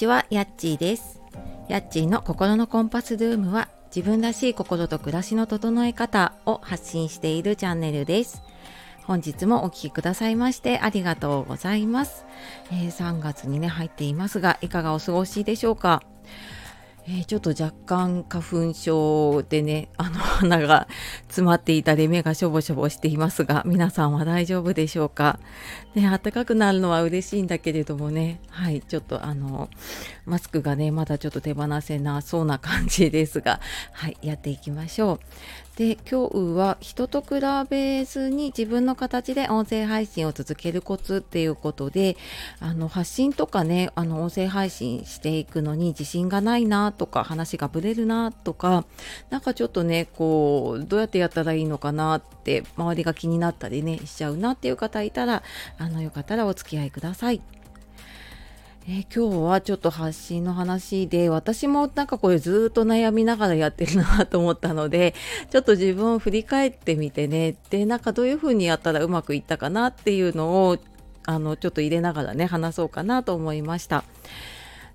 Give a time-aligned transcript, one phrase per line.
[0.00, 1.20] ちは、やっちーです。
[1.68, 8.42] やっちーの心のコンパスルームは自分らしい心と暮らしの整え方を発信しているチャンネルです。
[9.04, 12.24] 本日もお聴きくださいましてありがとうございます、
[12.70, 16.02] えー、3月にね入っていますがいかがお過ごしでしょうか？
[17.06, 20.86] えー、ちょっと若干花粉症でね、あの 鼻が
[21.28, 25.38] 詰まっていたり目がしょぼしょぼしていますが、皆さんは大丈夫でしょうか？
[25.94, 29.68] ね、暖かくなるのは嬉しいんだけれどもね、はい、ちょっとあの、
[30.26, 33.60] マスクがね、まだちょっと手放せなそうな感じですが、
[33.92, 35.20] はい、やっていきましょう。
[35.80, 42.18] で今日は人と比べずに自分の形で音声配信を続けるコツっていうことで
[42.60, 48.84] あの発信とかねあの音声配信していくのに自信がないなとか話がぶれるなとか
[49.30, 55.42] なんかちょっとねこうどうやってやったらいいのかなって周りが気になったりねしちゃうなっていう方いたら
[55.78, 57.40] あのよかったらお付き合いください。
[58.88, 65.14] え今日はちょっと発信の話で私もなんかこれずっと悩みながらやってるなと思ったので
[65.50, 70.78] ちょっと自分を振り返ってみてねでなんかどういう風にやったらうまくいったかなっていうのを
[71.26, 74.04] あのちょっと入れながらね話そうかなと思いました。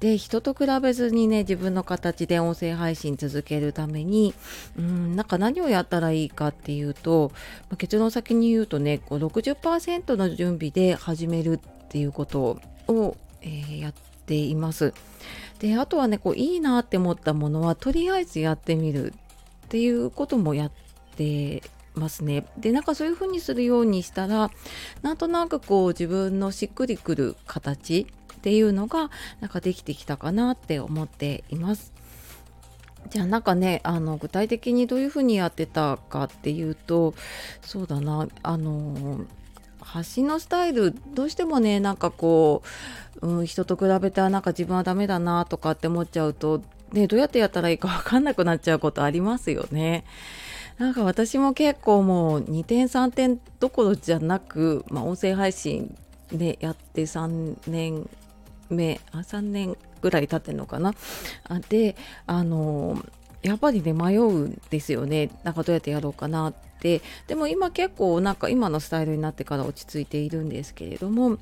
[0.00, 4.32] で人と比べずにね自分の形で音声配信続けるために
[4.78, 7.32] うんなんか何をやったらいいかっていうと、
[7.78, 13.92] 結論先に言うとねこう60%の準備で始めるっていうことをえー、やっ
[14.26, 14.94] ています。
[15.58, 19.12] であとはねこういいなって思ったものはとりあえずやってみる
[19.66, 20.72] っていうこともやっ
[21.16, 21.62] て
[21.94, 22.46] ますね。
[22.56, 24.50] でなんかそういう風にするようにしたら
[25.02, 31.92] なんとなくこう自分のしっくりくる形っていうのがなんかできてきたかなって思っています。
[33.10, 37.14] じゃあなんかねあの具体的にどういうふうにやってたかっていうと
[37.62, 39.24] そうだなあの
[39.88, 42.62] 発信のスタイルどうしてもねなんかこ
[43.22, 46.62] う、うん、人と比べたらなんか自分はダメだなとかって思っちゃうと、
[46.92, 50.04] ね、どうやってやったらいいか分かんなくなっちゃうことありますよね。
[50.76, 55.96] なんか私も結構もう2点3点どころじゃなく、まあ、音声配信
[56.30, 58.08] でやって3年
[58.68, 60.94] 目あ3年ぐらい経ってんのかな。
[61.70, 61.96] で
[62.26, 63.02] あの
[63.42, 67.00] やっぱりね迷うんですよねなんかどうやってやろうかなってで
[67.34, 71.38] も今結構なんか今のスタイルになってから落ち着いているんですけれども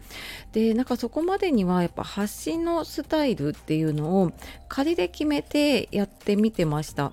[0.53, 4.33] でなんかそこまでにはやっぱ発信のスタイルっていうのを
[4.69, 7.13] 仮で決めてやってみてました。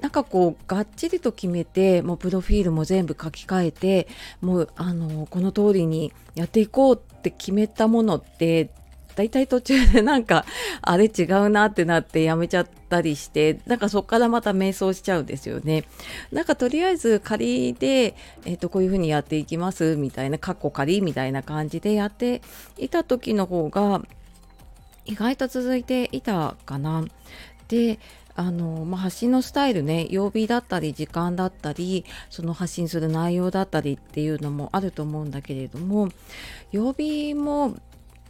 [0.00, 4.08] なんかこうがっちりと決めてもうプロフィールも全部書き換えて
[4.40, 8.70] もうあのこの通りにやっていこうって決めたものって
[9.18, 10.44] 大体途中でなんか
[10.80, 15.82] あれ違うなってなってやめちゃったりしてなんかそこからまた迷走しちゃうんですよね。
[16.30, 18.14] なんかとりあえず仮で、
[18.44, 22.42] えー、とこういうふうにやっていきますみたいなカッコ仮みたいな感じでやって
[22.76, 24.02] いた時の方が
[25.04, 27.04] 意外と続いていたかな。
[27.66, 27.98] で
[28.36, 36.08] あの、まあ、発信のスタイルね曜日だったり時間だったりその発信する内容だったりっていうのもあると思うんだけれども
[36.70, 37.74] 曜日も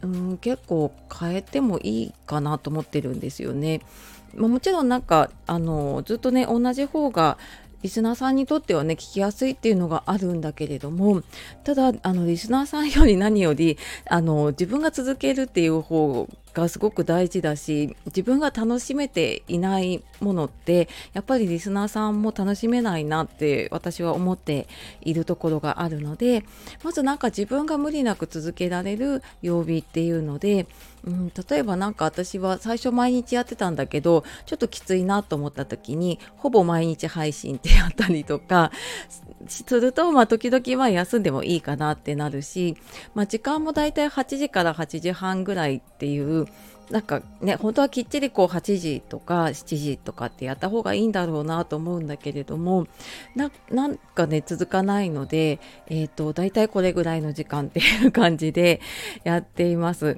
[0.01, 3.81] うん結構変えてもいいかなと思ってるんですよね。
[4.35, 7.37] まあ、もちろんなんかあのずっとね同じ方が
[7.81, 11.23] リスナーさんにとってはね聞きやすいっていうのがあるんだけれども
[11.63, 24.67] ただあのリスナーさんより何よりあの自分が続けるっていう方がすごく大事だし自分が楽しめていないものってやっぱりリスナーさんも楽しめないなって私は思って
[25.01, 26.43] いるところがあるので
[26.83, 30.67] まずなんか自分が無理なく続けられる曜日っていうので
[31.05, 38.71] うん、例えば何か私は最初毎日やってたんだけどちょっときついなと思った時にほぼ毎日配信ってやったりとか
[39.47, 42.75] すると、まあ、時々は休んでもいいかなってなるし、
[43.15, 46.38] まあ、時間もだいたい8時から8時半ぐらいっていう
[46.89, 52.87] なんかね本当はきっちりこう8時とか7時とかってやった方がいいんだろうなと思うんだけれども
[53.35, 53.47] な
[53.87, 58.81] んかね続かないので、えーと、と大体これぐらいの時間っていう感じで
[59.23, 60.17] やっています。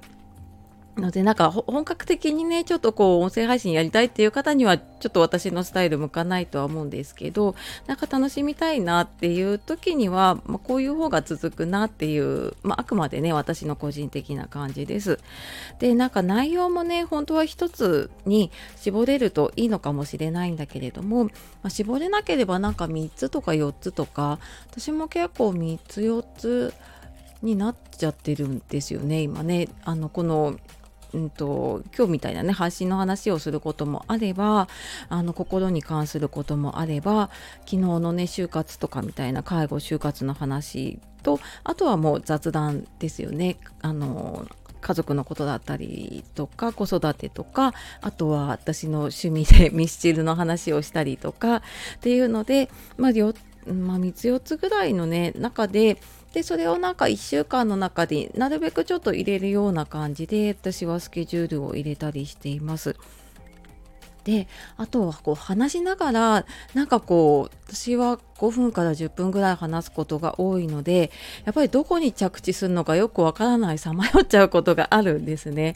[1.01, 7.55] のでなんか本格的にねちょっとこう音声配信やりたいっていう方にはちょっと私のスタイル向かないとは思うんですけど
[7.87, 15.19] なんか楽しみたいなっていう時には、まあ、こういう方が続くなっていう、まあ、あくまでね私の個人的な感じです。
[15.79, 21.31] でなんか内容もね本当は一つに絞れるといいのかもしれないんだけれども、ま
[21.63, 24.39] あ、絞れなければなんか3つとか4つとか
[24.69, 26.73] 私も結構3つ4つ
[27.41, 30.57] になっちゃってるんですよね今ねあのこの
[31.13, 34.67] うんと、今日みたいなね発信の話をすることもあれば
[35.09, 37.29] あの心に関することもあれば
[37.59, 43.57] 昨日のね就活とかみたいな介護就活の話とあとはもう雑談ですよね。
[43.81, 44.47] あの
[44.81, 51.61] 家族のことだったりとか子育てとかあとは私の趣味でミスチルの話をしたりとかっ
[52.01, 52.67] ていうので、
[52.97, 56.01] まあ、まあ、3つ4つぐらいのね中で
[56.33, 62.95] でそれをなんか1週間の中でなるべくちょっと入れるような感じで私はスケジュールを入れたりしています。
[64.23, 64.47] で
[64.77, 71.11] あとはこう話しながらなんかこう私は5分から10分ぐらい話すことが多いので
[71.45, 75.75] やっぱりどこに着地するのかよくわからないさまよっちゃうことがあるんですね。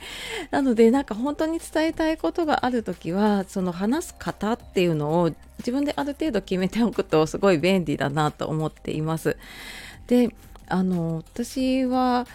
[0.51, 9.37] なのでなんか本当に伝えたいことがある時はその話す方っていうのを自分である程度決めておくとすごい便利だなと思っています。
[10.07, 10.35] で
[10.67, 12.27] あの私は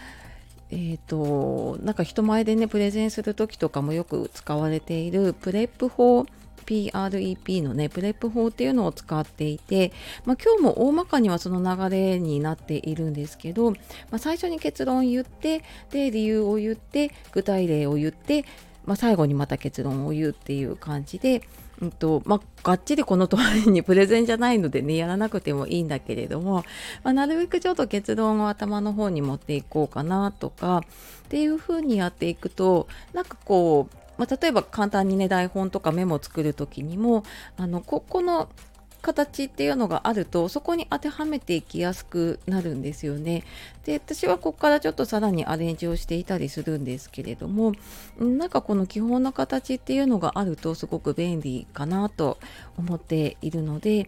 [0.72, 6.26] えーと、なんか人前でねプレゼンする時とかもよく使われているプレップ法
[6.64, 9.92] PREP のねプレップ法っていうのを使っていて、
[10.24, 13.76] まあ、今日も大まかにはその流れになっているんですけど、ま
[14.12, 18.44] あ、最初に結論言ってで理由を言って具体例を言って、
[18.84, 21.42] まあ、最後にまた結論を言うっていう感じで
[21.80, 26.64] うんとまあ、がっちりこの通りにプレゼンじゃないのでねやらなくてもいいんだけれども、
[27.02, 30.82] まあ、なるべくちょっと結論を頭の方に持っていこうかなとかっ
[31.28, 37.24] ていうふうにやっていくとなんかこうまあ、例えば簡単にね台本とかメモを作る時にも
[37.56, 38.50] あのここの
[39.00, 43.44] 形っていうのがあるとそこに当てはめていきやすくなるんですよね。
[43.84, 47.72] で私はここからちょっとさらにアレンジをしていたりするんですけれども
[48.18, 52.38] なんかこの基本の形っていうのがあるとすごく便利かなと
[52.76, 54.06] 思っているので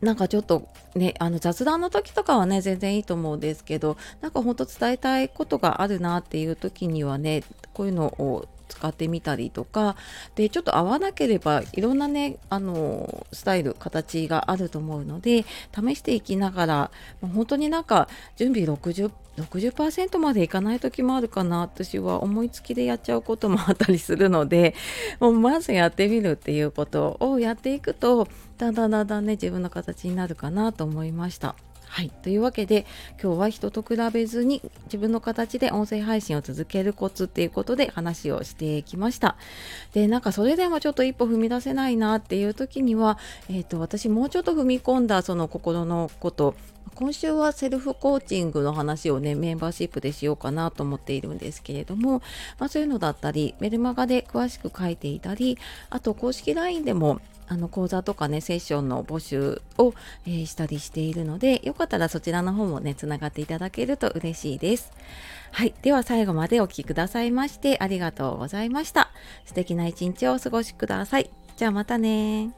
[0.00, 7.42] なんかちょっとね、あの雑談の時とかはね、全然いいと思うんですけど、なんかほんと伝えたいことがあるなっていう時にはね、
[7.72, 9.96] こういうのを使ってみたりとか
[10.34, 15.44] でちょっと合わなければいろんなねあのスタイル形があると思うので
[15.74, 16.90] 試していきながら
[17.20, 24.74] 本当になんか準備60 60%までいかない時もあるかな私は思いつきでやっちゃうこともあったりするので
[25.18, 28.28] もうまずやってみるっていうことをやっていくと
[28.58, 31.56] だんだんだんだんね自分の形になるかなと思いました。
[31.94, 32.10] はい。
[32.22, 32.86] というわけで、
[33.22, 39.36] 今日は人と比べずに自分の形で音声配信を続けるコツっていうことで話をしてきました。
[39.92, 43.16] で、なんかそれでもちょっと一歩踏み出せないなっていう時には、
[43.48, 46.56] えっ、ー、と、私もうちょっと踏み込んだその心のこと、
[46.94, 52.22] 今週はセルフコーチングの話をね、メンバーシップでしようかなと思っているんですけれども、
[52.58, 55.58] まあ、そういうのだったり、メルマガで詳しく書いていたり、
[55.90, 59.94] あと公式 LINE でもあの講座とかねセッションの募集を、
[60.26, 64.92] えー、したりしているのでよかったらそちらの方もねつながっていただけると嬉しいです。
[65.52, 65.74] はい。
[65.82, 69.10] では最後までお聴きくださいましてありがとうございました。
[69.44, 71.30] 素敵な一日をお過ごしください。
[71.56, 72.50] じゃあまたね